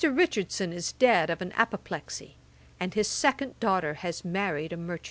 Richardson 0.03 0.73
is 0.73 0.93
dead 0.93 1.29
of 1.29 1.43
an 1.43 1.51
apoplexy, 1.51 2.35
and 2.79 2.91
his 2.91 3.07
second 3.07 3.59
daughter 3.59 3.93
has 3.93 4.25
married 4.25 4.73
a 4.73 4.77
merchant. 4.77 4.99